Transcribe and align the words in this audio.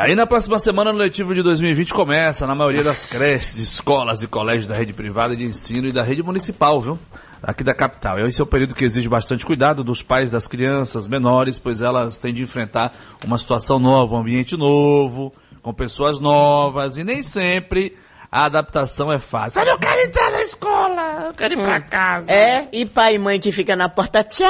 Aí 0.00 0.14
na 0.14 0.26
próxima 0.26 0.58
semana, 0.58 0.94
no 0.94 0.98
letivo 0.98 1.34
de 1.34 1.42
2020 1.42 1.92
começa 1.92 2.46
na 2.46 2.54
maioria 2.54 2.82
das 2.82 3.04
creches, 3.04 3.58
escolas 3.58 4.22
e 4.22 4.26
colégios 4.26 4.66
da 4.66 4.74
rede 4.74 4.94
privada 4.94 5.36
de 5.36 5.44
ensino 5.44 5.88
e 5.88 5.92
da 5.92 6.02
rede 6.02 6.22
municipal, 6.22 6.80
viu? 6.80 6.98
Aqui 7.42 7.62
da 7.62 7.74
capital. 7.74 8.18
Esse 8.20 8.40
é 8.40 8.44
o 8.44 8.46
período 8.46 8.74
que 8.74 8.82
exige 8.82 9.10
bastante 9.10 9.44
cuidado 9.44 9.84
dos 9.84 10.00
pais 10.00 10.30
das 10.30 10.48
crianças 10.48 11.06
menores, 11.06 11.58
pois 11.58 11.82
elas 11.82 12.16
têm 12.16 12.32
de 12.32 12.42
enfrentar 12.42 12.94
uma 13.26 13.36
situação 13.36 13.78
nova, 13.78 14.14
um 14.14 14.20
ambiente 14.20 14.56
novo, 14.56 15.34
com 15.60 15.74
pessoas 15.74 16.18
novas 16.18 16.96
e 16.96 17.04
nem 17.04 17.22
sempre 17.22 17.94
a 18.30 18.44
adaptação 18.44 19.12
é 19.12 19.18
fácil. 19.18 19.60
Eu 19.60 19.66
não 19.66 19.78
quero 19.78 20.00
entrar 20.02 20.30
na 20.30 20.42
escola, 20.42 21.24
eu 21.26 21.34
quero 21.34 21.54
ir 21.54 21.56
pra 21.56 21.80
casa. 21.80 22.30
É, 22.30 22.68
e 22.72 22.86
pai 22.86 23.14
e 23.14 23.18
mãe 23.18 23.40
que 23.40 23.50
fica 23.50 23.74
na 23.74 23.88
porta, 23.88 24.22
tchau, 24.22 24.48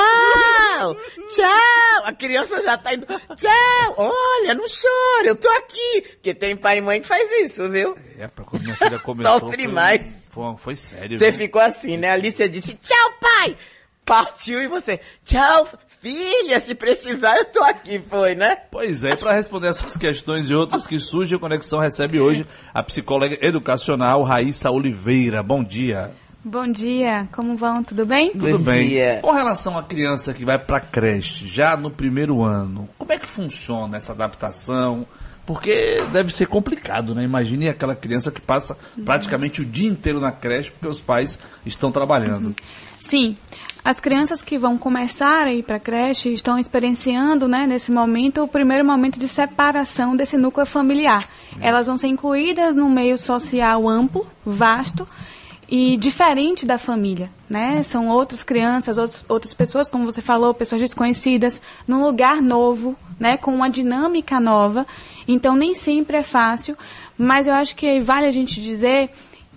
tchau, 1.28 2.04
a 2.04 2.12
criança 2.12 2.62
já 2.62 2.76
tá 2.76 2.92
indo, 2.92 3.06
tchau, 3.06 3.94
olha, 3.96 4.54
não 4.54 4.64
chora, 4.64 5.28
eu 5.28 5.36
tô 5.36 5.48
aqui. 5.48 6.02
Porque 6.12 6.34
tem 6.34 6.56
pai 6.56 6.78
e 6.78 6.80
mãe 6.80 7.00
que 7.00 7.06
faz 7.06 7.30
isso, 7.42 7.68
viu? 7.70 7.96
É, 8.18 8.26
pra 8.26 8.44
quando 8.44 8.62
minha 8.62 8.76
filha 8.76 8.98
começou... 8.98 9.40
Sofre 9.40 9.64
foi, 9.64 9.72
mais. 9.72 10.02
Foi, 10.30 10.56
foi 10.58 10.76
sério. 10.76 11.18
Você 11.18 11.32
ficou 11.32 11.62
assim, 11.62 11.96
né? 11.96 12.10
A 12.10 12.14
Alicia 12.14 12.48
disse, 12.48 12.74
tchau, 12.74 13.12
pai! 13.20 13.56
Partiu 14.04 14.60
e 14.60 14.66
você, 14.66 15.00
tchau, 15.24 15.68
filha, 16.00 16.58
se 16.58 16.74
precisar 16.74 17.36
eu 17.36 17.44
tô 17.44 17.62
aqui, 17.62 18.02
foi, 18.08 18.34
né? 18.34 18.56
Pois 18.70 19.04
é, 19.04 19.14
para 19.14 19.32
responder 19.32 19.68
essas 19.68 19.94
questões 19.98 20.48
e 20.48 20.54
outras 20.54 20.86
que 20.86 20.98
surgem, 20.98 21.36
a 21.36 21.40
Conexão 21.40 21.78
recebe 21.78 22.18
hoje 22.18 22.46
a 22.72 22.82
psicóloga 22.82 23.36
educacional 23.40 24.22
Raíssa 24.22 24.70
Oliveira. 24.70 25.42
Bom 25.42 25.62
dia. 25.62 26.10
Bom 26.42 26.66
dia, 26.66 27.28
como 27.32 27.54
vão? 27.54 27.82
Tudo 27.82 28.06
bem? 28.06 28.32
Tudo 28.32 28.58
Bom 28.58 28.64
bem. 28.64 28.88
dia. 28.88 29.18
Com 29.20 29.30
relação 29.30 29.76
à 29.76 29.82
criança 29.82 30.32
que 30.32 30.42
vai 30.42 30.58
para 30.58 30.80
creche 30.80 31.46
já 31.46 31.76
no 31.76 31.90
primeiro 31.90 32.42
ano, 32.42 32.88
como 32.96 33.12
é 33.12 33.18
que 33.18 33.26
funciona 33.26 33.98
essa 33.98 34.12
adaptação? 34.12 35.06
Porque 35.50 36.04
deve 36.12 36.32
ser 36.32 36.46
complicado, 36.46 37.12
né? 37.12 37.24
Imagine 37.24 37.70
aquela 37.70 37.96
criança 37.96 38.30
que 38.30 38.40
passa 38.40 38.78
praticamente 39.04 39.60
o 39.60 39.64
dia 39.64 39.90
inteiro 39.90 40.20
na 40.20 40.30
creche 40.30 40.70
porque 40.70 40.86
os 40.86 41.00
pais 41.00 41.40
estão 41.66 41.90
trabalhando. 41.90 42.54
Sim, 43.00 43.36
as 43.84 43.98
crianças 43.98 44.42
que 44.42 44.56
vão 44.56 44.78
começar 44.78 45.48
a 45.48 45.52
ir 45.52 45.64
para 45.64 45.74
a 45.74 45.80
creche 45.80 46.32
estão 46.32 46.56
experienciando, 46.56 47.48
né, 47.48 47.66
nesse 47.66 47.90
momento, 47.90 48.44
o 48.44 48.46
primeiro 48.46 48.84
momento 48.84 49.18
de 49.18 49.26
separação 49.26 50.14
desse 50.14 50.36
núcleo 50.36 50.64
familiar. 50.64 51.28
Elas 51.60 51.88
vão 51.88 51.98
ser 51.98 52.06
incluídas 52.06 52.76
num 52.76 52.88
meio 52.88 53.18
social 53.18 53.88
amplo, 53.88 54.24
vasto 54.46 55.04
e 55.70 55.96
diferente 55.96 56.66
da 56.66 56.78
família, 56.78 57.30
né? 57.48 57.82
São 57.84 58.08
outras 58.08 58.42
crianças, 58.42 58.98
outros, 58.98 59.24
outras 59.28 59.54
pessoas, 59.54 59.88
como 59.88 60.04
você 60.04 60.20
falou, 60.20 60.52
pessoas 60.52 60.80
desconhecidas, 60.80 61.62
num 61.86 62.04
lugar 62.04 62.42
novo, 62.42 62.96
né, 63.20 63.36
com 63.36 63.54
uma 63.54 63.70
dinâmica 63.70 64.40
nova. 64.40 64.84
Então 65.28 65.54
nem 65.54 65.72
sempre 65.72 66.16
é 66.16 66.22
fácil, 66.24 66.76
mas 67.16 67.46
eu 67.46 67.54
acho 67.54 67.76
que 67.76 68.00
vale 68.00 68.26
a 68.26 68.32
gente 68.32 68.60
dizer 68.60 69.10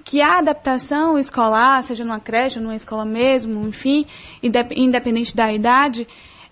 que 0.05 0.22
a 0.22 0.38
adaptação 0.38 1.17
escolar, 1.17 1.81
seja 1.83 2.03
numa 2.03 2.20
creche, 2.20 2.59
numa 2.59 2.75
escola 2.75 3.05
mesmo, 3.05 3.67
enfim, 3.67 4.05
indep- 4.44 4.77
independente 4.77 5.36
da 5.36 5.52
idade, 5.52 6.08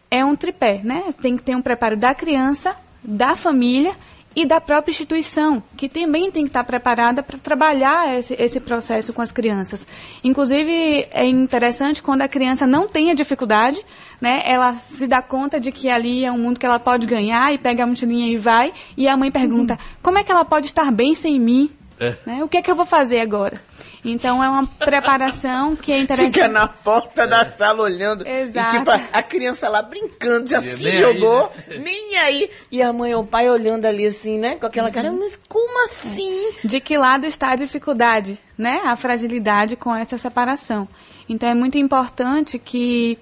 é 0.09 0.25
um 0.25 0.35
tripé, 0.35 0.81
né? 0.83 1.13
Tem 1.21 1.37
que 1.37 1.43
ter 1.43 1.55
um 1.55 1.61
preparo 1.61 1.95
da 1.95 2.15
criança, 2.15 2.75
da 3.03 3.35
família 3.35 3.95
e 4.35 4.45
da 4.45 4.61
própria 4.61 4.91
instituição, 4.91 5.61
que 5.75 5.89
também 5.89 6.31
tem 6.31 6.43
que 6.43 6.49
estar 6.49 6.63
preparada 6.63 7.21
para 7.21 7.37
trabalhar 7.37 8.17
esse, 8.17 8.33
esse 8.39 8.59
processo 8.59 9.11
com 9.11 9.21
as 9.21 9.31
crianças. 9.31 9.85
Inclusive, 10.23 11.07
é 11.11 11.25
interessante 11.25 12.01
quando 12.01 12.21
a 12.21 12.27
criança 12.27 12.65
não 12.65 12.87
tem 12.87 13.11
a 13.11 13.13
dificuldade, 13.13 13.81
né? 14.19 14.41
Ela 14.45 14.75
se 14.87 15.07
dá 15.07 15.21
conta 15.21 15.59
de 15.59 15.71
que 15.71 15.89
ali 15.89 16.23
é 16.23 16.31
um 16.31 16.37
mundo 16.37 16.59
que 16.59 16.65
ela 16.65 16.79
pode 16.79 17.05
ganhar 17.05 17.53
e 17.53 17.57
pega 17.57 17.83
a 17.83 17.87
mochilinha 17.87 18.27
e 18.27 18.37
vai, 18.37 18.73
e 18.95 19.07
a 19.07 19.17
mãe 19.17 19.31
pergunta, 19.31 19.77
como 20.01 20.17
é 20.17 20.23
que 20.23 20.31
ela 20.31 20.45
pode 20.45 20.67
estar 20.67 20.91
bem 20.91 21.13
sem 21.13 21.39
mim? 21.39 21.71
É. 21.99 22.15
Né? 22.25 22.43
O 22.43 22.47
que 22.47 22.57
é 22.57 22.61
que 22.61 22.71
eu 22.71 22.75
vou 22.75 22.85
fazer 22.85 23.19
agora? 23.19 23.61
Então 24.03 24.43
é 24.43 24.49
uma 24.49 24.65
preparação 24.65 25.75
que 25.75 25.91
é 25.91 25.99
interessante. 25.99 26.33
Fica 26.33 26.47
na 26.47 26.67
porta 26.67 27.27
da 27.27 27.45
sala 27.51 27.83
olhando. 27.83 28.27
Exato. 28.27 28.75
E 28.75 28.79
tipo, 28.79 28.91
a, 28.91 28.99
a 29.13 29.23
criança 29.23 29.69
lá 29.69 29.81
brincando, 29.81 30.49
já 30.49 30.59
E 30.59 30.77
se 30.77 30.83
nem 30.85 30.93
jogou, 30.93 31.51
aí, 31.69 31.79
nem 31.79 32.17
aí. 32.17 32.49
E 32.71 32.81
a 32.81 32.91
mãe 32.91 33.13
ou 33.13 33.21
o 33.21 33.27
pai 33.27 33.49
olhando 33.49 33.85
ali 33.85 34.05
assim, 34.05 34.39
né? 34.39 34.55
Com 34.55 34.65
aquela 34.65 34.89
cara, 34.89 35.11
mas 35.11 35.39
como 35.47 35.85
assim? 35.85 36.53
De 36.63 36.79
que 36.79 36.97
lado 36.97 37.25
está 37.25 37.51
a 37.51 37.55
dificuldade, 37.55 38.39
né? 38.57 38.81
A 38.85 38.95
fragilidade 38.95 39.75
com 39.75 39.95
essa 39.95 40.17
separação. 40.17 40.87
Então 41.29 41.47
é 41.47 41.53
muito 41.53 41.77
importante 41.77 42.57
que 42.57 43.19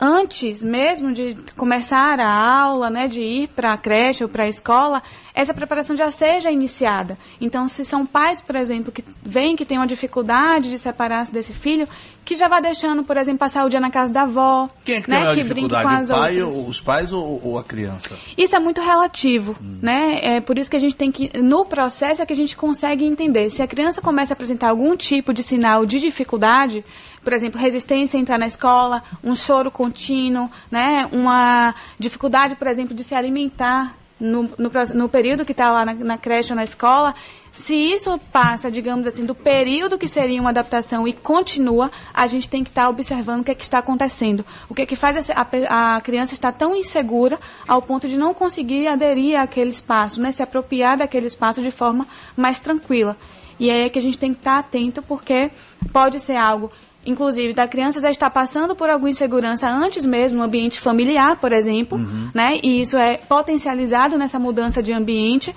antes 0.00 0.62
mesmo 0.62 1.12
de 1.12 1.36
começar 1.56 2.20
a 2.20 2.28
aula, 2.30 2.90
né, 2.90 3.08
de 3.08 3.20
ir 3.20 3.48
para 3.48 3.72
a 3.72 3.78
creche 3.78 4.22
ou 4.22 4.28
para 4.28 4.44
a 4.44 4.48
escola, 4.48 5.02
essa 5.34 5.52
preparação 5.54 5.96
já 5.96 6.10
seja 6.10 6.50
iniciada. 6.50 7.18
Então, 7.40 7.68
se 7.68 7.84
são 7.84 8.04
pais, 8.06 8.40
por 8.40 8.56
exemplo, 8.56 8.90
que 8.92 9.04
veem 9.22 9.56
que 9.56 9.64
tem 9.64 9.78
uma 9.78 9.86
dificuldade 9.86 10.70
de 10.70 10.78
separar-se 10.78 11.32
desse 11.32 11.52
filho, 11.52 11.86
que 12.24 12.34
já 12.34 12.48
vá 12.48 12.58
deixando, 12.58 13.04
por 13.04 13.16
exemplo, 13.16 13.38
passar 13.38 13.64
o 13.64 13.68
dia 13.68 13.78
na 13.78 13.90
casa 13.90 14.12
da 14.12 14.22
avó, 14.22 14.68
Quem 14.84 14.96
é 14.96 15.00
que 15.00 15.08
né, 15.10 15.16
tem 15.16 15.24
maior 15.26 15.36
que 15.36 15.44
brinque 15.44 15.60
com 15.60 15.68
dificuldade? 15.68 16.02
as 16.02 16.10
O 16.10 16.14
pai, 16.14 16.42
outras. 16.42 16.58
ou 16.64 16.70
os 16.70 16.80
pais 16.80 17.12
ou, 17.12 17.40
ou 17.44 17.58
a 17.58 17.64
criança? 17.64 18.18
Isso 18.36 18.56
é 18.56 18.58
muito 18.58 18.80
relativo, 18.80 19.56
né? 19.60 20.18
É 20.22 20.40
por 20.40 20.58
isso 20.58 20.68
que 20.70 20.76
a 20.76 20.80
gente 20.80 20.96
tem 20.96 21.12
que, 21.12 21.30
no 21.40 21.64
processo, 21.64 22.20
é 22.22 22.26
que 22.26 22.32
a 22.32 22.36
gente 22.36 22.56
consegue 22.56 23.04
entender. 23.04 23.50
Se 23.50 23.62
a 23.62 23.66
criança 23.66 24.00
começa 24.02 24.32
a 24.32 24.34
apresentar 24.34 24.70
algum 24.70 24.96
tipo 24.96 25.32
de 25.32 25.42
sinal 25.42 25.86
de 25.86 26.00
dificuldade, 26.00 26.84
por 27.26 27.32
exemplo, 27.32 27.60
resistência 27.60 28.16
a 28.16 28.20
entrar 28.20 28.38
na 28.38 28.46
escola, 28.46 29.02
um 29.24 29.34
choro 29.34 29.68
contínuo, 29.68 30.48
né? 30.70 31.08
Uma 31.10 31.74
dificuldade, 31.98 32.54
por 32.54 32.68
exemplo, 32.68 32.94
de 32.94 33.02
se 33.02 33.16
alimentar 33.16 33.96
no, 34.20 34.44
no, 34.56 34.70
no 34.94 35.08
período 35.08 35.44
que 35.44 35.50
está 35.50 35.68
lá 35.72 35.84
na, 35.84 35.92
na 35.92 36.16
creche 36.16 36.52
ou 36.52 36.56
na 36.56 36.62
escola, 36.62 37.16
se 37.50 37.74
isso 37.74 38.16
passa, 38.32 38.70
digamos 38.70 39.08
assim, 39.08 39.24
do 39.24 39.34
período 39.34 39.98
que 39.98 40.06
seria 40.06 40.40
uma 40.40 40.50
adaptação 40.50 41.08
e 41.08 41.12
continua, 41.12 41.90
a 42.14 42.28
gente 42.28 42.48
tem 42.48 42.62
que 42.62 42.70
estar 42.70 42.88
observando 42.88 43.40
o 43.40 43.44
que, 43.44 43.50
é 43.50 43.54
que 43.56 43.64
está 43.64 43.78
acontecendo. 43.78 44.46
O 44.68 44.74
que 44.74 44.82
é 44.82 44.86
que 44.86 44.94
faz 44.94 45.28
a, 45.28 45.44
pe- 45.44 45.66
a 45.68 46.00
criança 46.04 46.32
estar 46.32 46.52
tão 46.52 46.76
insegura 46.76 47.40
ao 47.66 47.82
ponto 47.82 48.06
de 48.06 48.16
não 48.16 48.32
conseguir 48.32 48.86
aderir 48.86 49.36
àquele 49.36 49.70
espaço, 49.70 50.20
né, 50.20 50.30
se 50.30 50.44
apropriar 50.44 50.96
daquele 50.96 51.26
espaço 51.26 51.60
de 51.60 51.72
forma 51.72 52.06
mais 52.36 52.60
tranquila. 52.60 53.16
E 53.58 53.68
aí 53.68 53.86
é 53.86 53.88
que 53.88 53.98
a 53.98 54.02
gente 54.02 54.16
tem 54.16 54.32
que 54.32 54.38
estar 54.38 54.58
atento, 54.58 55.02
porque 55.02 55.50
pode 55.92 56.20
ser 56.20 56.36
algo 56.36 56.70
inclusive 57.06 57.54
da 57.54 57.66
criança 57.66 58.00
já 58.00 58.10
está 58.10 58.28
passando 58.28 58.74
por 58.74 58.90
alguma 58.90 59.08
insegurança 59.08 59.68
antes 59.68 60.04
mesmo 60.04 60.38
no 60.38 60.44
ambiente 60.44 60.80
familiar, 60.80 61.36
por 61.36 61.52
exemplo, 61.52 61.98
né? 62.34 62.58
E 62.62 62.82
isso 62.82 62.96
é 62.96 63.16
potencializado 63.16 64.18
nessa 64.18 64.38
mudança 64.38 64.82
de 64.82 64.92
ambiente. 64.92 65.54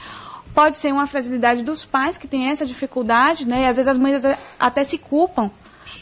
Pode 0.54 0.76
ser 0.76 0.94
uma 0.94 1.08
fragilidade 1.08 1.64
dos 1.64 1.86
pais 1.86 2.18
que 2.18 2.28
têm 2.28 2.48
essa 2.50 2.66
dificuldade, 2.66 3.48
né? 3.48 3.64
E 3.64 3.66
às 3.66 3.76
vezes 3.76 3.88
as 3.88 3.98
mães 3.98 4.22
até 4.60 4.84
se 4.84 4.98
culpam 4.98 5.52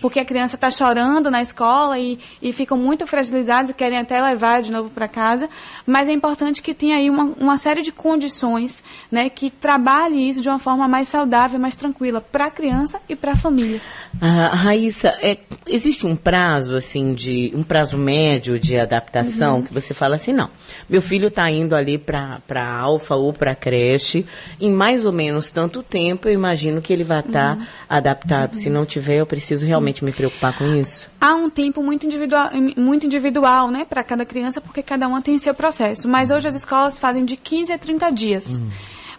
porque 0.02 0.20
a 0.20 0.25
criança 0.25 0.56
está 0.56 0.70
chorando 0.70 1.30
na 1.31 1.42
escola 1.42 1.98
e, 2.00 2.20
e 2.42 2.53
ficam 2.53 2.78
muito 2.78 3.06
fragilizados 3.08 3.72
e 3.72 3.74
querem 3.74 3.98
até 3.98 4.22
levar 4.22 4.62
de 4.62 4.72
novo 4.72 4.90
para 4.90 5.08
casa. 5.08 5.50
Mas 5.86 6.08
é 6.08 6.12
importante 6.12 6.62
que 6.62 6.74
tenha 6.74 6.98
aí 6.98 7.09
uma, 7.09 7.25
uma 7.40 7.58
série 7.58 7.81
de 7.81 7.92
condições 7.92 8.84
né, 9.12 9.30
que 9.30 9.50
trabalhe 9.50 10.30
isso 10.30 10.42
de 10.42 10.50
uma 10.50 10.59
forma 10.59 10.88
mais 10.88 11.08
saudável, 11.08 11.59
mais 11.59 11.75
tranquila 11.75 12.22
para 12.22 12.46
a 12.46 12.52
criança 12.52 13.00
e 13.08 13.16
para 13.16 13.34
a 13.34 13.36
família. 13.36 13.81
Ah, 14.20 14.48
Raíssa, 14.48 15.09
é, 15.22 15.38
existe 15.68 16.06
um 16.08 16.16
prazo, 16.16 16.75
assim, 16.75 17.14
de 17.14 17.52
um 17.56 17.64
prazo 17.64 17.98
médio 17.98 18.59
de 18.59 18.78
adaptação 18.78 19.62
que 19.62 19.74
você 19.74 19.94
fala 19.94 20.16
assim, 20.16 20.34
não, 20.34 20.50
meu 20.90 21.02
filho 21.02 21.28
está 21.28 21.50
indo 21.52 21.75
ali 21.75 21.98
para 21.98 22.42
alfa 22.80 23.16
ou 23.16 23.31
para 23.31 23.54
creche, 23.54 24.25
em 24.59 24.72
mais 24.72 25.06
ou 25.06 25.12
menos 25.12 25.52
tanto 25.52 25.84
tempo, 25.84 26.28
eu 26.28 26.34
imagino 26.34 26.81
que 26.81 26.92
ele 26.92 27.04
vai 27.04 27.19
estar 27.19 27.58
adaptado. 27.88 28.56
Se 28.56 28.69
não 28.69 28.86
tiver, 28.86 29.18
eu 29.18 29.25
preciso 29.25 29.66
realmente 29.66 29.76
me 30.03 30.11
preocupar 30.11 30.57
com 30.57 30.75
isso. 30.75 31.09
Há 31.19 31.33
um 31.35 31.49
tempo 31.49 31.81
muito 31.83 32.05
individual, 32.05 32.49
muito 32.75 33.05
individual 33.05 33.69
né, 33.69 33.85
para 33.85 34.03
cada 34.03 34.25
criança, 34.25 34.61
porque 34.61 34.81
cada 34.81 35.07
uma 35.07 35.21
tem 35.21 35.38
seu 35.38 35.53
processo. 35.53 36.07
Mas 36.07 36.29
hoje 36.29 36.47
as 36.47 36.55
escolas 36.55 36.99
fazem 36.99 37.25
de 37.25 37.38
15 37.38 37.73
a 37.73 37.77
30 37.77 38.11
dias. 38.11 38.59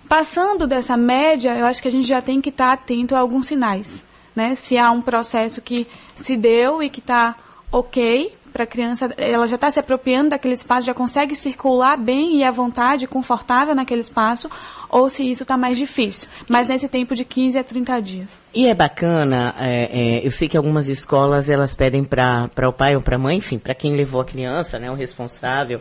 Passando 0.08 0.66
dessa 0.66 0.96
média, 0.96 1.56
eu 1.56 1.66
acho 1.66 1.82
que 1.82 1.88
a 1.88 1.90
gente 1.90 2.06
já 2.06 2.22
tem 2.22 2.40
que 2.40 2.48
estar 2.48 2.72
atento 2.72 3.14
a 3.14 3.18
alguns 3.18 3.46
sinais. 3.46 4.04
Né? 4.34 4.54
Se 4.54 4.78
há 4.78 4.90
um 4.90 5.02
processo 5.02 5.60
que 5.60 5.86
se 6.14 6.36
deu 6.36 6.82
e 6.82 6.88
que 6.88 7.00
está 7.00 7.36
ok 7.70 8.32
para 8.52 8.64
a 8.64 8.66
criança, 8.66 9.12
ela 9.16 9.46
já 9.46 9.56
está 9.56 9.70
se 9.70 9.78
apropriando 9.78 10.30
daquele 10.30 10.54
espaço, 10.54 10.86
já 10.86 10.94
consegue 10.94 11.34
circular 11.34 11.96
bem 11.96 12.36
e 12.36 12.44
à 12.44 12.50
vontade, 12.50 13.06
confortável 13.06 13.74
naquele 13.74 14.00
espaço, 14.00 14.50
ou 14.90 15.08
se 15.10 15.28
isso 15.28 15.42
está 15.42 15.56
mais 15.56 15.76
difícil. 15.76 16.28
Mas 16.48 16.66
nesse 16.66 16.88
tempo 16.88 17.14
de 17.14 17.24
15 17.24 17.58
a 17.58 17.64
30 17.64 18.00
dias. 18.00 18.28
E 18.54 18.66
é 18.66 18.74
bacana, 18.74 19.54
é, 19.60 20.18
é, 20.20 20.26
eu 20.26 20.30
sei 20.30 20.48
que 20.48 20.56
algumas 20.56 20.88
escolas 20.88 21.48
elas 21.50 21.76
pedem 21.76 22.02
para 22.02 22.48
o 22.68 22.72
pai 22.72 22.96
ou 22.96 23.02
para 23.02 23.16
a 23.16 23.18
mãe, 23.18 23.36
enfim, 23.36 23.58
para 23.58 23.74
quem 23.74 23.94
levou 23.94 24.20
a 24.20 24.24
criança, 24.24 24.78
né, 24.78 24.90
o 24.90 24.94
responsável, 24.94 25.80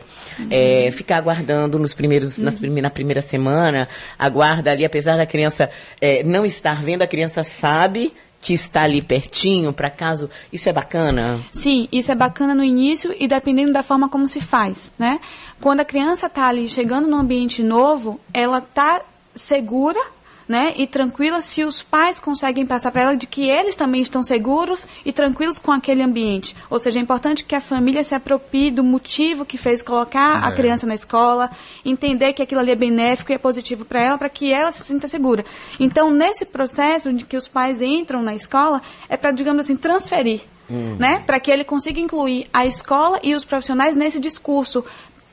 é, 0.51 0.91
ficar 0.91 1.17
aguardando 1.17 1.79
nos 1.79 1.93
primeiros, 1.93 2.37
nas 2.37 2.59
prime- 2.59 2.81
na 2.81 2.89
primeira 2.89 3.21
semana, 3.21 3.87
aguarda 4.19 4.71
ali, 4.71 4.83
apesar 4.85 5.15
da 5.17 5.25
criança 5.25 5.69
é, 6.01 6.23
não 6.23 6.45
estar 6.45 6.81
vendo, 6.83 7.01
a 7.01 7.07
criança 7.07 7.43
sabe 7.43 8.13
que 8.47 8.53
está 8.53 8.83
ali 8.83 9.01
pertinho, 9.01 9.73
para 9.73 9.89
caso. 9.89 10.29
Isso 10.53 10.69
é 10.69 10.71
bacana? 10.71 11.43
Sim, 11.51 11.89
isso 11.91 12.13
é 12.13 12.15
bacana 12.15 12.55
no 12.55 12.63
início 12.63 13.13
e 13.19 13.27
dependendo 13.27 13.73
da 13.73 13.83
forma 13.83 14.07
como 14.07 14.25
se 14.25 14.39
faz, 14.39 14.89
né? 14.97 15.19
Quando 15.59 15.81
a 15.81 15.85
criança 15.85 16.27
está 16.27 16.47
ali 16.47 16.69
chegando 16.69 17.09
num 17.09 17.17
ambiente 17.17 17.61
novo, 17.61 18.21
ela 18.33 18.59
está 18.59 19.01
segura 19.35 19.99
né, 20.47 20.73
e 20.77 20.87
tranquila 20.87 21.41
se 21.41 21.63
os 21.63 21.83
pais 21.83 22.19
conseguem 22.19 22.65
passar 22.65 22.91
para 22.91 23.01
ela 23.01 23.15
de 23.15 23.27
que 23.27 23.49
eles 23.49 23.75
também 23.75 24.01
estão 24.01 24.23
seguros 24.23 24.87
e 25.05 25.11
tranquilos 25.11 25.59
com 25.59 25.71
aquele 25.71 26.01
ambiente. 26.01 26.55
Ou 26.69 26.79
seja, 26.79 26.99
é 26.99 27.01
importante 27.01 27.43
que 27.43 27.55
a 27.55 27.61
família 27.61 28.03
se 28.03 28.15
aproprie 28.15 28.71
do 28.71 28.83
motivo 28.83 29.45
que 29.45 29.57
fez 29.57 29.81
colocar 29.81 30.43
é. 30.43 30.47
a 30.47 30.51
criança 30.51 30.87
na 30.87 30.95
escola, 30.95 31.49
entender 31.83 32.33
que 32.33 32.41
aquilo 32.41 32.61
ali 32.61 32.71
é 32.71 32.75
benéfico 32.75 33.31
e 33.31 33.35
é 33.35 33.37
positivo 33.37 33.83
para 33.83 34.01
ela, 34.01 34.17
para 34.17 34.29
que 34.29 34.51
ela 34.53 34.71
se 34.71 34.83
sinta 34.83 35.07
segura. 35.07 35.43
Então, 35.79 36.09
nesse 36.09 36.45
processo 36.45 37.11
de 37.11 37.25
que 37.25 37.35
os 37.35 37.47
pais 37.47 37.81
entram 37.81 38.21
na 38.21 38.33
escola, 38.33 38.81
é 39.09 39.17
para, 39.17 39.31
digamos 39.31 39.63
assim, 39.63 39.75
transferir. 39.75 40.41
Hum. 40.69 40.95
Né? 40.99 41.23
Para 41.25 41.39
que 41.39 41.49
ele 41.49 41.63
consiga 41.63 41.99
incluir 41.99 42.47
a 42.53 42.65
escola 42.65 43.19
e 43.23 43.35
os 43.35 43.45
profissionais 43.45 43.95
nesse 43.95 44.19
discurso. 44.19 44.83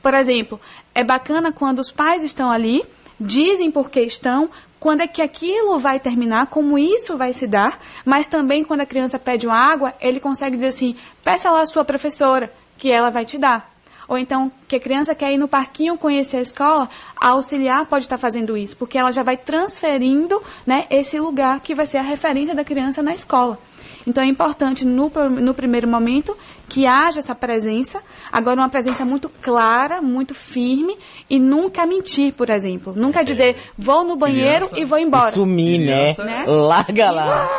Por 0.01 0.13
exemplo, 0.13 0.59
é 0.93 1.03
bacana 1.03 1.51
quando 1.51 1.79
os 1.79 1.91
pais 1.91 2.23
estão 2.23 2.49
ali, 2.49 2.85
dizem 3.19 3.71
por 3.71 3.89
que 3.89 4.01
estão, 4.01 4.49
quando 4.85 5.01
é 5.01 5.07
que 5.07 5.19
aquilo 5.19 5.79
vai 5.79 5.99
terminar, 5.99 6.45
como 6.45 6.77
isso 6.77 7.17
vai 7.17 7.33
se 7.33 7.47
dar, 7.47 7.79
mas 8.05 8.27
também 8.27 8.63
quando 8.63 8.81
a 8.81 8.85
criança 8.85 9.17
pede 9.17 9.47
uma 9.47 9.55
água, 9.57 9.95
ele 9.99 10.19
consegue 10.19 10.57
dizer 10.57 10.67
assim: 10.67 10.95
peça 11.23 11.49
lá 11.49 11.61
a 11.61 11.65
sua 11.65 11.83
professora, 11.83 12.53
que 12.77 12.91
ela 12.91 13.09
vai 13.09 13.25
te 13.25 13.35
dar. 13.39 13.67
Ou 14.07 14.15
então, 14.15 14.51
que 14.67 14.75
a 14.75 14.79
criança 14.79 15.15
quer 15.15 15.33
ir 15.33 15.39
no 15.39 15.47
parquinho 15.47 15.97
conhecer 15.97 16.37
a 16.37 16.41
escola, 16.41 16.87
a 17.19 17.29
auxiliar 17.29 17.87
pode 17.87 18.05
estar 18.05 18.19
fazendo 18.19 18.55
isso, 18.55 18.77
porque 18.77 18.95
ela 18.95 19.11
já 19.11 19.23
vai 19.23 19.35
transferindo 19.35 20.39
né, 20.67 20.85
esse 20.91 21.19
lugar 21.19 21.61
que 21.61 21.73
vai 21.73 21.87
ser 21.87 21.97
a 21.97 22.03
referência 22.03 22.53
da 22.53 22.63
criança 22.63 23.01
na 23.01 23.15
escola. 23.15 23.57
Então 24.05 24.23
é 24.23 24.27
importante 24.27 24.85
no, 24.85 25.09
no 25.29 25.53
primeiro 25.53 25.87
momento 25.87 26.37
que 26.67 26.85
haja 26.85 27.19
essa 27.19 27.35
presença, 27.35 28.01
agora 28.31 28.59
uma 28.59 28.69
presença 28.69 29.03
muito 29.05 29.29
clara, 29.41 30.01
muito 30.01 30.33
firme 30.33 30.97
e 31.29 31.39
nunca 31.39 31.85
mentir, 31.85 32.33
por 32.33 32.49
exemplo. 32.49 32.93
Nunca 32.95 33.23
dizer 33.23 33.55
vou 33.77 34.03
no 34.03 34.15
banheiro 34.15 34.67
criança, 34.67 34.79
e 34.79 34.85
vou 34.85 34.99
embora. 34.99 35.31
Sumir, 35.31 35.79
né? 35.79 36.13
né? 36.23 36.45
Larga 36.47 37.11
lá. 37.11 37.49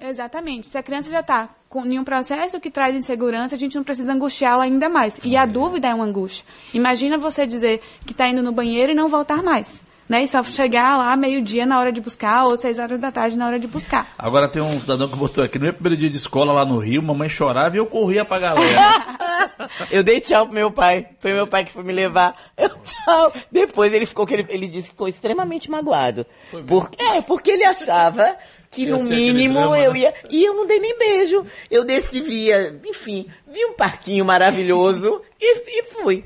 Exatamente. 0.00 0.68
Se 0.68 0.76
a 0.76 0.82
criança 0.82 1.08
já 1.10 1.20
está 1.20 1.48
em 1.86 1.98
um 1.98 2.04
processo 2.04 2.60
que 2.60 2.70
traz 2.70 2.94
insegurança, 2.94 3.54
a 3.54 3.58
gente 3.58 3.74
não 3.74 3.82
precisa 3.82 4.12
angustiá-la 4.12 4.64
ainda 4.64 4.88
mais. 4.88 5.18
E 5.24 5.36
a 5.36 5.46
dúvida 5.46 5.88
é 5.88 5.94
uma 5.94 6.04
angústia. 6.04 6.44
Imagina 6.72 7.18
você 7.18 7.46
dizer 7.46 7.80
que 8.06 8.12
está 8.12 8.28
indo 8.28 8.42
no 8.42 8.52
banheiro 8.52 8.92
e 8.92 8.94
não 8.94 9.08
voltar 9.08 9.42
mais 9.42 9.82
né? 10.08 10.22
E 10.22 10.28
só 10.28 10.42
chegar 10.42 10.96
lá 10.96 11.16
meio-dia 11.16 11.66
na 11.66 11.78
hora 11.78 11.92
de 11.92 12.00
buscar 12.00 12.44
ou 12.44 12.56
seis 12.56 12.78
horas 12.78 13.00
da 13.00 13.10
tarde 13.10 13.36
na 13.36 13.46
hora 13.46 13.58
de 13.58 13.66
buscar. 13.66 14.12
Agora 14.18 14.48
tem 14.48 14.62
um 14.62 14.80
cidadão 14.80 15.08
que 15.08 15.16
botou 15.16 15.42
aqui, 15.42 15.58
no 15.58 15.64
meu 15.64 15.74
primeiro 15.74 15.96
dia 15.96 16.10
de 16.10 16.16
escola 16.16 16.52
lá 16.52 16.64
no 16.64 16.78
Rio, 16.78 17.02
mamãe 17.02 17.28
chorava 17.28 17.76
e 17.76 17.78
eu 17.78 17.86
corria 17.86 18.24
pra 18.24 18.38
galera. 18.38 19.18
eu 19.90 20.02
dei 20.02 20.20
tchau 20.20 20.46
pro 20.46 20.54
meu 20.54 20.70
pai. 20.70 21.06
Foi 21.20 21.32
meu 21.32 21.46
pai 21.46 21.64
que 21.64 21.72
foi 21.72 21.82
me 21.82 21.92
levar. 21.92 22.34
Eu 22.56 22.68
tchau. 22.68 23.32
Depois 23.50 23.92
ele 23.92 24.06
ficou 24.06 24.26
que 24.26 24.34
ele, 24.34 24.46
ele 24.48 24.68
disse 24.68 24.88
que 24.88 24.94
ficou 24.94 25.08
extremamente 25.08 25.70
magoado. 25.70 26.26
Porque, 26.66 27.02
é, 27.02 27.20
porque 27.22 27.50
ele 27.50 27.64
achava 27.64 28.36
que 28.70 28.86
no 28.86 29.02
mínimo 29.02 29.54
drama, 29.54 29.78
eu 29.78 29.92
né? 29.92 30.00
ia. 30.00 30.14
E 30.30 30.44
eu 30.44 30.54
não 30.54 30.66
dei 30.66 30.80
nem 30.80 30.98
beijo. 30.98 31.44
Eu 31.70 31.84
desci, 31.84 32.20
via, 32.20 32.78
enfim, 32.84 33.26
vi 33.46 33.64
um 33.66 33.74
parquinho 33.74 34.24
maravilhoso 34.24 35.22
e, 35.40 35.80
e 35.80 35.84
fui. 35.84 36.24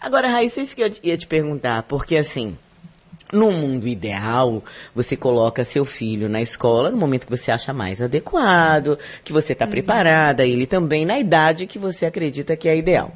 Agora, 0.00 0.28
Raíssa, 0.28 0.60
isso 0.60 0.76
que 0.76 0.82
eu 0.82 0.92
ia 1.02 1.16
te 1.16 1.26
perguntar, 1.26 1.82
porque 1.84 2.16
assim, 2.16 2.56
no 3.32 3.50
mundo 3.50 3.88
ideal, 3.88 4.62
você 4.94 5.16
coloca 5.16 5.64
seu 5.64 5.84
filho 5.84 6.28
na 6.28 6.40
escola 6.40 6.90
no 6.90 6.96
momento 6.96 7.26
que 7.26 7.36
você 7.36 7.50
acha 7.50 7.72
mais 7.72 8.00
adequado, 8.00 8.98
que 9.24 9.32
você 9.32 9.52
está 9.52 9.64
uhum. 9.64 9.70
preparada, 9.70 10.46
ele 10.46 10.66
também 10.66 11.04
na 11.04 11.18
idade 11.18 11.66
que 11.66 11.78
você 11.78 12.06
acredita 12.06 12.56
que 12.56 12.68
é 12.68 12.76
ideal. 12.76 13.12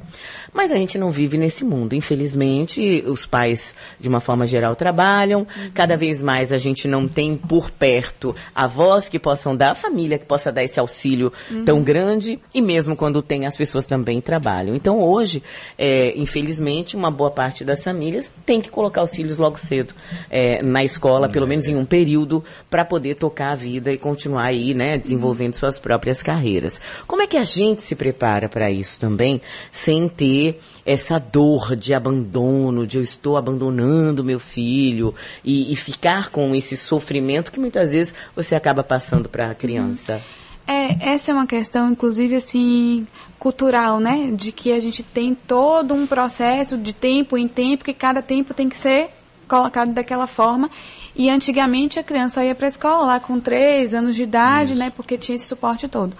Mas 0.53 0.71
a 0.71 0.75
gente 0.75 0.97
não 0.97 1.11
vive 1.11 1.37
nesse 1.37 1.63
mundo. 1.63 1.95
Infelizmente, 1.95 3.03
os 3.07 3.25
pais, 3.25 3.73
de 3.99 4.09
uma 4.09 4.19
forma 4.19 4.45
geral, 4.45 4.75
trabalham. 4.75 5.47
Cada 5.73 5.95
vez 5.95 6.21
mais 6.21 6.51
a 6.51 6.57
gente 6.57 6.87
não 6.87 7.07
tem 7.07 7.37
por 7.37 7.71
perto 7.71 8.35
avós 8.53 9.07
que 9.07 9.17
possam 9.17 9.55
dar, 9.55 9.71
a 9.71 9.75
família 9.75 10.17
que 10.17 10.25
possa 10.25 10.51
dar 10.51 10.63
esse 10.63 10.79
auxílio 10.79 11.31
uhum. 11.49 11.63
tão 11.63 11.81
grande. 11.81 12.39
E 12.53 12.61
mesmo 12.61 12.95
quando 12.95 13.21
tem, 13.21 13.45
as 13.45 13.55
pessoas 13.55 13.85
também 13.85 14.19
trabalham. 14.19 14.75
Então, 14.75 14.99
hoje, 14.99 15.41
é, 15.77 16.13
infelizmente, 16.17 16.95
uma 16.95 17.09
boa 17.09 17.31
parte 17.31 17.63
das 17.63 17.83
famílias 17.83 18.31
tem 18.45 18.59
que 18.59 18.69
colocar 18.69 19.03
os 19.03 19.11
filhos 19.11 19.37
logo 19.37 19.57
cedo 19.57 19.93
é, 20.29 20.61
na 20.61 20.83
escola, 20.83 21.29
pelo 21.29 21.47
menos 21.47 21.67
em 21.67 21.75
um 21.75 21.85
período, 21.85 22.43
para 22.69 22.83
poder 22.83 23.15
tocar 23.15 23.51
a 23.51 23.55
vida 23.55 23.91
e 23.91 23.97
continuar 23.97 24.43
aí, 24.43 24.73
né, 24.73 24.97
desenvolvendo 24.97 25.53
suas 25.53 25.79
próprias 25.79 26.21
carreiras. 26.21 26.81
Como 27.07 27.21
é 27.21 27.27
que 27.27 27.37
a 27.37 27.43
gente 27.43 27.81
se 27.81 27.95
prepara 27.95 28.49
para 28.49 28.69
isso 28.69 28.99
também, 28.99 29.41
sem 29.71 30.07
ter 30.09 30.40
essa 30.85 31.19
dor 31.19 31.75
de 31.75 31.93
abandono, 31.93 32.85
de 32.85 32.97
eu 32.97 33.03
estou 33.03 33.37
abandonando 33.37 34.23
meu 34.23 34.39
filho 34.39 35.13
e, 35.43 35.71
e 35.71 35.75
ficar 35.75 36.29
com 36.29 36.55
esse 36.55 36.75
sofrimento 36.75 37.51
que 37.51 37.59
muitas 37.59 37.91
vezes 37.91 38.15
você 38.35 38.55
acaba 38.55 38.83
passando 38.83 39.27
para 39.29 39.51
a 39.51 39.55
criança? 39.55 40.21
É, 40.67 41.13
essa 41.13 41.31
é 41.31 41.33
uma 41.33 41.47
questão, 41.47 41.91
inclusive, 41.91 42.35
assim, 42.35 43.05
cultural, 43.37 43.99
né? 43.99 44.31
De 44.33 44.51
que 44.51 44.71
a 44.71 44.79
gente 44.79 45.03
tem 45.03 45.35
todo 45.35 45.93
um 45.93 46.07
processo 46.07 46.77
de 46.77 46.93
tempo 46.93 47.37
em 47.37 47.47
tempo, 47.47 47.83
que 47.83 47.93
cada 47.93 48.21
tempo 48.21 48.53
tem 48.53 48.69
que 48.69 48.77
ser 48.77 49.09
colocado 49.47 49.91
daquela 49.91 50.27
forma. 50.27 50.69
E 51.15 51.29
antigamente 51.29 51.99
a 51.99 52.03
criança 52.03 52.43
ia 52.45 52.55
para 52.55 52.67
a 52.67 52.69
escola 52.69 53.05
lá 53.05 53.19
com 53.19 53.39
3 53.39 53.93
anos 53.93 54.15
de 54.15 54.23
idade, 54.23 54.71
Isso. 54.71 54.79
né? 54.79 54.91
Porque 54.95 55.17
tinha 55.17 55.35
esse 55.35 55.45
suporte 55.45 55.87
todo. 55.87 56.15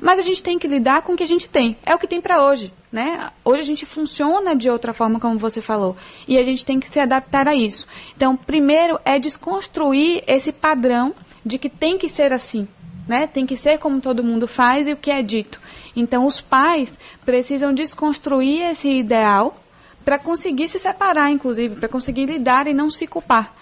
Mas 0.00 0.18
a 0.18 0.22
gente 0.22 0.42
tem 0.42 0.58
que 0.58 0.68
lidar 0.68 1.02
com 1.02 1.12
o 1.12 1.16
que 1.16 1.24
a 1.24 1.28
gente 1.28 1.48
tem. 1.48 1.76
É 1.84 1.94
o 1.94 1.98
que 1.98 2.06
tem 2.06 2.20
para 2.20 2.42
hoje, 2.44 2.72
né? 2.90 3.30
Hoje 3.44 3.62
a 3.62 3.64
gente 3.64 3.84
funciona 3.84 4.54
de 4.54 4.70
outra 4.70 4.92
forma, 4.92 5.18
como 5.18 5.38
você 5.38 5.60
falou. 5.60 5.96
E 6.26 6.38
a 6.38 6.42
gente 6.42 6.64
tem 6.64 6.78
que 6.78 6.88
se 6.88 7.00
adaptar 7.00 7.48
a 7.48 7.54
isso. 7.54 7.86
Então, 8.16 8.36
primeiro 8.36 8.98
é 9.04 9.18
desconstruir 9.18 10.22
esse 10.26 10.52
padrão 10.52 11.14
de 11.44 11.58
que 11.58 11.68
tem 11.68 11.98
que 11.98 12.08
ser 12.08 12.32
assim, 12.32 12.68
né? 13.06 13.26
Tem 13.26 13.46
que 13.46 13.56
ser 13.56 13.78
como 13.78 14.00
todo 14.00 14.24
mundo 14.24 14.46
faz 14.46 14.86
e 14.86 14.92
o 14.92 14.96
que 14.96 15.10
é 15.10 15.22
dito. 15.22 15.60
Então, 15.96 16.24
os 16.24 16.40
pais 16.40 16.92
precisam 17.24 17.74
desconstruir 17.74 18.62
esse 18.70 18.88
ideal 18.88 19.56
para 20.04 20.18
conseguir 20.18 20.68
se 20.68 20.78
separar, 20.78 21.30
inclusive, 21.30 21.74
para 21.74 21.88
conseguir 21.88 22.26
lidar 22.26 22.66
e 22.66 22.72
não 22.72 22.90
se 22.90 23.06
culpar. 23.06 23.52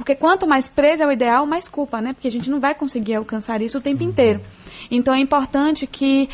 Porque 0.00 0.14
quanto 0.14 0.46
mais 0.46 0.66
preso 0.66 1.02
ao 1.02 1.12
ideal, 1.12 1.44
mais 1.44 1.68
culpa, 1.68 2.00
né? 2.00 2.14
Porque 2.14 2.26
a 2.26 2.30
gente 2.30 2.48
não 2.48 2.58
vai 2.58 2.74
conseguir 2.74 3.16
alcançar 3.16 3.60
isso 3.60 3.76
o 3.76 3.82
tempo 3.82 4.02
inteiro. 4.02 4.40
Então 4.90 5.12
é 5.12 5.18
importante 5.18 5.86
que 5.86 6.26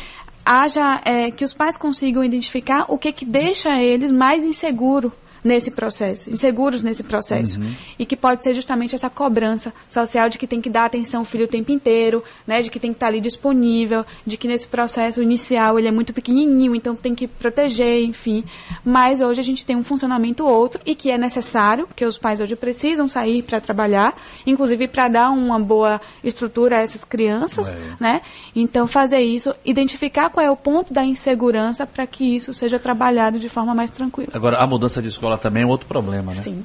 haja, 0.45 1.01
é, 1.03 1.31
que 1.31 1.43
os 1.43 1.53
pais 1.53 1.75
consigam 1.75 2.23
identificar 2.23 2.85
o 2.87 2.97
que 2.97 3.11
que 3.11 3.25
deixa 3.25 3.81
eles 3.81 4.09
mais 4.09 4.45
inseguros 4.45 5.11
nesse 5.43 5.71
processo, 5.71 6.29
inseguros 6.29 6.83
nesse 6.83 7.03
processo. 7.03 7.59
Uhum. 7.59 7.73
E 7.97 8.05
que 8.05 8.15
pode 8.15 8.43
ser 8.43 8.53
justamente 8.53 8.95
essa 8.95 9.09
cobrança 9.09 9.73
social 9.89 10.29
de 10.29 10.37
que 10.37 10.47
tem 10.47 10.61
que 10.61 10.69
dar 10.69 10.85
atenção 10.85 11.21
ao 11.21 11.25
filho 11.25 11.45
o 11.45 11.47
tempo 11.47 11.71
inteiro, 11.71 12.23
né, 12.45 12.61
de 12.61 12.69
que 12.69 12.79
tem 12.79 12.91
que 12.91 12.97
estar 12.97 13.07
ali 13.07 13.21
disponível, 13.21 14.05
de 14.25 14.37
que 14.37 14.47
nesse 14.47 14.67
processo 14.67 15.21
inicial 15.21 15.77
ele 15.77 15.87
é 15.87 15.91
muito 15.91 16.13
pequenininho, 16.13 16.75
então 16.75 16.95
tem 16.95 17.13
que 17.13 17.27
proteger, 17.27 18.03
enfim. 18.03 18.43
Mas 18.83 19.21
hoje 19.21 19.39
a 19.39 19.43
gente 19.43 19.65
tem 19.65 19.75
um 19.75 19.83
funcionamento 19.83 20.45
outro 20.45 20.81
e 20.85 20.95
que 20.95 21.11
é 21.11 21.17
necessário, 21.17 21.87
porque 21.87 22.05
os 22.05 22.17
pais 22.17 22.39
hoje 22.39 22.55
precisam 22.55 23.07
sair 23.07 23.43
para 23.43 23.59
trabalhar, 23.59 24.15
inclusive 24.45 24.87
para 24.87 25.07
dar 25.07 25.29
uma 25.29 25.59
boa 25.59 25.99
estrutura 26.23 26.77
a 26.77 26.81
essas 26.81 27.03
crianças, 27.03 27.67
é. 27.67 27.77
né? 27.99 28.21
Então 28.55 28.87
fazer 28.87 29.19
isso, 29.19 29.53
identificar 29.65 30.29
qual 30.29 30.45
é 30.45 30.49
o 30.49 30.55
ponto 30.55 30.93
da 30.93 31.03
insegurança 31.03 31.85
para 31.85 32.07
que 32.07 32.35
isso 32.35 32.53
seja 32.53 32.79
trabalhado 32.79 33.39
de 33.39 33.49
forma 33.49 33.73
mais 33.73 33.89
tranquila. 33.89 34.29
Agora, 34.33 34.57
a 34.57 34.67
mudança 34.67 35.01
de 35.01 35.07
escola 35.07 35.26
também 35.35 35.63
é 35.63 35.65
outro 35.65 35.87
problema, 35.87 36.31
né? 36.31 36.41
Sim. 36.41 36.63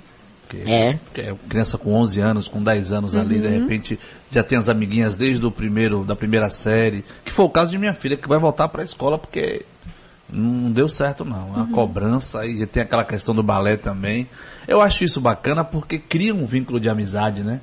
Porque, 0.53 0.71
é. 0.71 0.99
Porque 1.05 1.35
criança 1.49 1.79
com 1.79 1.95
11 1.95 2.21
anos, 2.21 2.49
com 2.49 2.63
10 2.63 2.93
anos 2.93 3.15
uhum. 3.15 3.21
ali, 3.21 3.41
de 3.41 3.47
uhum. 3.47 3.61
repente 3.61 3.99
já 4.31 4.43
tem 4.43 4.59
as 4.59 4.69
amiguinhas 4.69 5.17
desde 5.17 5.45
o 5.47 5.51
primeiro, 5.51 6.05
da 6.05 6.15
primeira 6.15 6.51
série. 6.51 7.03
Que 7.25 7.33
foi 7.33 7.45
o 7.45 7.51
caso 7.51 7.71
de 7.71 7.79
minha 7.79 7.95
filha, 7.95 8.17
que 8.17 8.29
vai 8.29 8.39
voltar 8.39 8.69
para 8.69 8.83
a 8.83 8.85
escola 8.85 9.19
porque 9.19 9.65
não 10.31 10.71
deu 10.71 10.89
certo 10.89 11.25
não. 11.25 11.55
A 11.55 11.61
uhum. 11.61 11.73
cobrança 11.73 12.47
e 12.47 12.67
tem 12.67 12.83
aquela 12.83 13.05
questão 13.05 13.35
do 13.35 13.43
balé 13.43 13.77
também. 13.77 14.29
Eu 14.69 14.81
acho 14.81 15.05
isso 15.05 15.21
bacana 15.21 15.65
porque 15.65 15.99
cria 15.99 16.35
um 16.35 16.47
vínculo 16.47 16.79
de 16.79 16.89
amizade, 16.89 17.43
né? 17.43 17.61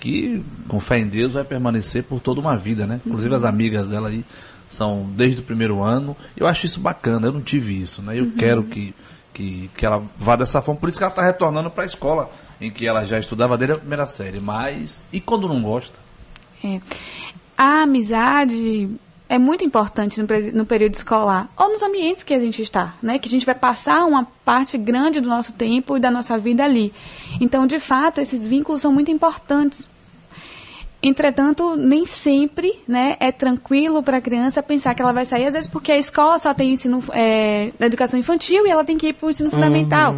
Que 0.00 0.44
com 0.66 0.80
fé 0.80 0.98
em 0.98 1.06
Deus 1.06 1.34
vai 1.34 1.44
permanecer 1.44 2.02
por 2.02 2.20
toda 2.20 2.40
uma 2.40 2.56
vida, 2.56 2.86
né? 2.86 3.00
Inclusive 3.06 3.30
uhum. 3.30 3.36
as 3.36 3.44
amigas 3.44 3.88
dela 3.88 4.08
aí 4.08 4.24
são 4.68 5.08
desde 5.16 5.40
o 5.40 5.44
primeiro 5.44 5.82
ano. 5.82 6.16
Eu 6.36 6.46
acho 6.46 6.66
isso 6.66 6.80
bacana, 6.80 7.28
eu 7.28 7.32
não 7.32 7.40
tive 7.40 7.80
isso, 7.80 8.02
né? 8.02 8.18
Eu 8.18 8.24
uhum. 8.24 8.32
quero 8.32 8.64
que 8.64 8.94
que, 9.32 9.70
que 9.76 9.86
ela 9.86 10.02
vá 10.16 10.36
dessa 10.36 10.60
forma. 10.62 10.80
Por 10.80 10.88
isso 10.88 10.98
que 10.98 11.04
ela 11.04 11.12
está 11.12 11.22
retornando 11.22 11.70
para 11.70 11.84
a 11.84 11.86
escola 11.86 12.30
em 12.60 12.70
que 12.70 12.86
ela 12.86 13.04
já 13.04 13.18
estudava 13.18 13.56
desde 13.56 13.74
a 13.74 13.78
primeira 13.78 14.06
série. 14.06 14.40
Mas, 14.40 15.06
e 15.12 15.20
quando 15.20 15.48
não 15.48 15.62
gosta? 15.62 15.98
É. 16.64 16.80
A 17.56 17.82
amizade 17.82 18.90
é 19.28 19.38
muito 19.38 19.64
importante 19.64 20.20
no, 20.20 20.26
no, 20.52 20.66
período 20.66 20.94
escolar, 20.94 21.48
ou 21.56 21.70
nos 21.70 21.82
ambientes 21.82 22.22
que 22.22 22.34
a 22.34 22.38
gente 22.38 22.60
está, 22.60 22.94
né? 23.02 23.18
Que 23.18 23.28
a 23.28 23.30
gente 23.30 23.46
vai 23.46 23.54
passar 23.54 24.04
uma 24.04 24.26
parte 24.44 24.76
grande 24.76 25.20
do 25.20 25.28
nosso 25.28 25.52
tempo 25.54 25.96
e 25.96 26.00
da 26.00 26.10
nossa 26.10 26.36
vida 26.38 26.62
ali. 26.62 26.92
Então, 27.40 27.66
de 27.66 27.80
fato, 27.80 28.20
esses 28.20 28.46
vínculos 28.46 28.82
são 28.82 28.92
muito 28.92 29.10
importantes. 29.10 29.88
Entretanto, 31.02 31.74
nem 31.74 32.06
sempre 32.06 32.78
né, 32.86 33.16
é 33.18 33.32
tranquilo 33.32 34.02
para 34.04 34.18
a 34.18 34.20
criança 34.20 34.62
pensar 34.62 34.94
que 34.94 35.02
ela 35.02 35.12
vai 35.12 35.24
sair, 35.24 35.46
às 35.46 35.54
vezes 35.54 35.68
porque 35.68 35.90
a 35.90 35.98
escola 35.98 36.38
só 36.38 36.54
tem 36.54 36.70
ensino 36.70 37.02
é, 37.12 37.72
da 37.76 37.86
educação 37.86 38.18
infantil 38.20 38.64
e 38.66 38.70
ela 38.70 38.84
tem 38.84 38.96
que 38.96 39.08
ir 39.08 39.12
para 39.12 39.26
o 39.26 39.30
ensino 39.30 39.50
fundamental. 39.50 40.14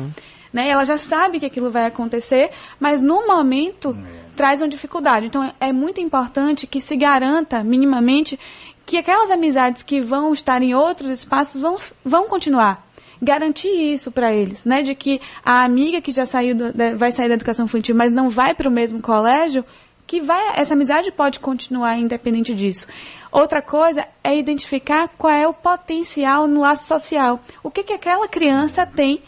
Né? 0.52 0.68
Ela 0.68 0.84
já 0.84 0.98
sabe 0.98 1.40
que 1.40 1.46
aquilo 1.46 1.70
vai 1.70 1.86
acontecer, 1.86 2.50
mas 2.78 3.00
no 3.00 3.26
momento 3.26 3.96
traz 4.36 4.60
uma 4.60 4.68
dificuldade. 4.68 5.26
Então 5.26 5.50
é 5.58 5.72
muito 5.72 6.02
importante 6.02 6.66
que 6.66 6.82
se 6.82 6.96
garanta 6.96 7.64
minimamente 7.64 8.38
que 8.84 8.98
aquelas 8.98 9.30
amizades 9.30 9.82
que 9.82 10.02
vão 10.02 10.34
estar 10.34 10.60
em 10.60 10.74
outros 10.74 11.10
espaços 11.10 11.62
vão, 11.62 11.76
vão 12.04 12.28
continuar 12.28 12.84
garantir 13.22 13.68
isso 13.68 14.12
para 14.12 14.32
eles, 14.32 14.64
né? 14.64 14.82
De 14.82 14.94
que 14.94 15.20
a 15.42 15.64
amiga 15.64 16.00
que 16.00 16.12
já 16.12 16.26
saiu 16.26 16.54
do, 16.54 16.72
da, 16.72 16.94
vai 16.94 17.10
sair 17.10 17.28
da 17.28 17.34
educação 17.34 17.64
infantil, 17.64 17.94
mas 17.94 18.12
não 18.12 18.28
vai 18.28 18.54
para 18.54 18.68
o 18.68 18.72
mesmo 18.72 19.00
colégio, 19.00 19.64
que 20.06 20.20
vai, 20.20 20.60
essa 20.60 20.74
amizade 20.74 21.10
pode 21.10 21.40
continuar 21.40 21.98
independente 21.98 22.54
disso. 22.54 22.86
Outra 23.32 23.60
coisa 23.60 24.06
é 24.22 24.38
identificar 24.38 25.08
qual 25.18 25.32
é 25.32 25.48
o 25.48 25.52
potencial 25.52 26.46
no 26.46 26.60
laço 26.60 26.86
social. 26.86 27.40
O 27.62 27.70
que, 27.70 27.82
que 27.82 27.92
aquela 27.92 28.28
criança 28.28 28.86
tem, 28.86 29.22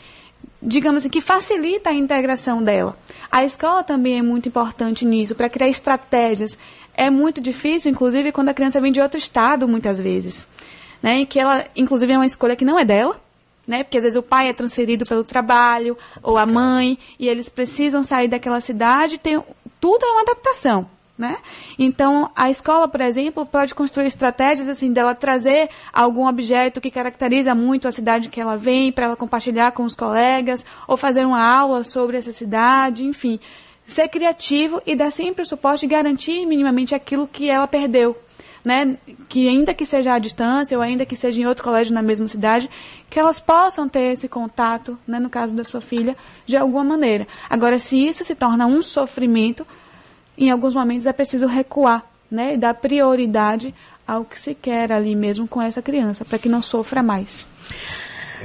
digamos 0.63 1.03
assim, 1.03 1.11
que 1.11 1.21
facilita 1.21 1.91
a 1.91 1.95
integração 1.95 2.63
dela. 2.63 2.97
A 3.31 3.45
escola 3.45 3.83
também 3.83 4.19
é 4.19 4.23
muito 4.23 4.49
importante 4.49 5.05
nisso, 5.05 5.35
para 5.35 5.49
criar 5.49 5.69
estratégias. 5.69 6.57
É 6.95 7.11
muito 7.11 7.41
difícil, 7.41 7.91
inclusive, 7.91 8.33
quando 8.33 8.51
a 8.51 8.55
criança 8.55 8.81
vem 8.81 8.93
de 8.93 9.01
outro 9.01 9.19
estado, 9.19 9.67
muitas 9.67 9.99
vezes. 9.99 10.47
Né? 11.03 11.21
E 11.21 11.27
que 11.27 11.39
ela, 11.39 11.65
inclusive, 11.75 12.13
é 12.13 12.17
uma 12.17 12.27
escolha 12.27 12.57
que 12.57 12.65
não 12.65 12.79
é 12.79 12.85
dela, 12.85 13.21
né? 13.67 13.83
Porque 13.83 13.99
às 13.99 14.05
vezes 14.05 14.17
o 14.17 14.23
pai 14.23 14.49
é 14.49 14.53
transferido 14.53 15.05
pelo 15.05 15.25
trabalho, 15.25 15.99
ou 16.23 16.39
a 16.39 16.47
mãe, 16.47 16.99
e 17.19 17.29
eles 17.29 17.49
precisam 17.49 18.03
sair 18.03 18.29
daquela 18.29 18.61
cidade, 18.61 19.19
tem, 19.19 19.43
tudo 19.81 20.05
é 20.05 20.11
uma 20.11 20.23
adaptação. 20.23 20.89
Né? 21.19 21.39
Então, 21.79 22.31
a 22.37 22.51
escola, 22.51 22.87
por 22.87 23.01
exemplo, 23.01 23.47
pode 23.47 23.75
construir 23.75 24.07
estratégias 24.07 24.69
assim 24.69 24.93
dela 24.93 25.15
trazer 25.15 25.71
algum 25.91 26.29
objeto 26.29 26.79
que 26.79 26.91
caracteriza 26.91 27.55
muito 27.55 27.89
a 27.89 27.93
cidade 27.93 28.29
que 28.29 28.39
ela 28.39 28.59
vem 28.59 28.93
para 28.93 29.07
ela 29.07 29.17
compartilhar 29.17 29.73
com 29.73 29.85
os 29.85 29.95
colegas, 29.95 30.63
ou 30.87 30.95
fazer 30.95 31.25
uma 31.25 31.43
aula 31.43 31.85
sobre 31.85 32.19
essa 32.19 32.33
cidade, 32.33 33.03
enfim, 33.03 33.41
ser 33.87 34.09
criativo 34.09 34.83
e 34.85 34.95
dar 34.95 35.11
sempre 35.11 35.43
o 35.43 35.47
suporte 35.47 35.87
e 35.87 35.89
garantir 35.89 36.45
minimamente 36.45 36.95
aquilo 36.95 37.27
que 37.27 37.49
ela 37.49 37.67
perdeu, 37.67 38.15
né? 38.67 38.97
Que 39.29 39.49
ainda 39.49 39.73
que 39.73 39.87
seja 39.87 40.15
à 40.15 40.19
distância 40.19 40.77
ou 40.77 40.83
ainda 40.83 41.07
que 41.07 41.15
seja 41.15 41.41
em 41.41 41.47
outro 41.47 41.63
colégio 41.63 41.95
na 41.95 42.03
mesma 42.03 42.27
cidade, 42.27 42.69
que 43.09 43.17
elas 43.17 43.39
possam 43.39 43.89
ter 43.89 44.13
esse 44.13 44.29
contato, 44.29 44.99
né, 45.07 45.21
no 45.21 45.31
caso 45.31 45.55
da 45.55 45.63
sua 45.63 45.81
filha, 45.81 46.17
de 46.45 46.57
alguma 46.57 46.83
maneira. 46.83 47.29
Agora, 47.49 47.79
se 47.79 47.97
isso 47.97 48.25
se 48.25 48.35
torna 48.35 48.67
um 48.67 48.83
sofrimento, 48.83 49.65
em 50.37 50.51
alguns 50.51 50.75
momentos 50.75 51.07
é 51.07 51.13
preciso 51.13 51.47
recuar, 51.47 52.05
né, 52.29 52.55
e 52.55 52.57
dar 52.57 52.75
prioridade 52.75 53.73
ao 54.05 54.25
que 54.25 54.39
se 54.39 54.53
quer 54.53 54.91
ali 54.91 55.15
mesmo 55.15 55.47
com 55.47 55.63
essa 55.63 55.81
criança, 55.81 56.25
para 56.25 56.37
que 56.37 56.49
não 56.49 56.61
sofra 56.61 57.05
mais. 57.05 57.47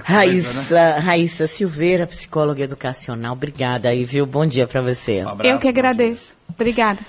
Raíssa, 0.04 1.00
Raíssa 1.00 1.48
Silveira, 1.48 2.06
psicóloga 2.06 2.64
educacional, 2.64 3.34
obrigada 3.34 3.90
aí, 3.90 4.06
viu? 4.06 4.28
Bom 4.28 4.46
dia 4.46 4.68
para 4.68 4.84
você. 4.84 5.24
Um 5.24 5.30
abraço, 5.30 5.52
Eu 5.52 5.60
que 5.60 5.68
agradeço. 5.68 6.32
Obrigada. 6.48 7.02